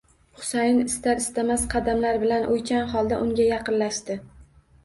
[0.37, 4.19] Husayin istar-istamas qadamlar bilan o'ychan holda unga yaqinlashdi.